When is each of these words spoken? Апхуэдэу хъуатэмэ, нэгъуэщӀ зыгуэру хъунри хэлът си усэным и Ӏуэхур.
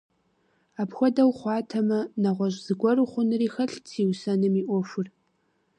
Апхуэдэу 0.81 1.31
хъуатэмэ, 1.37 1.99
нэгъуэщӀ 2.21 2.59
зыгуэру 2.65 3.09
хъунри 3.11 3.47
хэлът 3.53 3.83
си 3.91 4.01
усэным 4.11 4.53
и 4.61 4.63
Ӏуэхур. 4.67 5.07